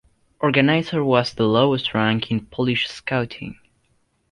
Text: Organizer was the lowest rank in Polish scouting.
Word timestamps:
Organizer 0.39 1.03
was 1.03 1.35
the 1.35 1.45
lowest 1.45 1.93
rank 1.93 2.31
in 2.31 2.47
Polish 2.47 2.87
scouting. 2.89 3.59